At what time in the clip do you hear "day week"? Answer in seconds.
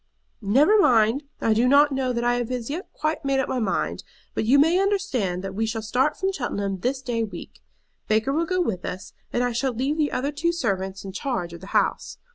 7.03-7.61